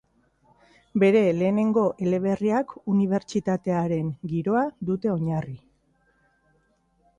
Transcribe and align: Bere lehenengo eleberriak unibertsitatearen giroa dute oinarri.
Bere 1.03 1.19
lehenengo 1.41 1.83
eleberriak 2.05 2.73
unibertsitatearen 2.95 4.11
giroa 4.33 4.67
dute 4.91 5.15
oinarri. 5.19 5.57